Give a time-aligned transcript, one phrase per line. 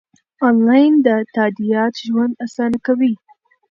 [0.47, 0.93] انلاین
[1.35, 3.13] تادیات ژوند اسانه کوي.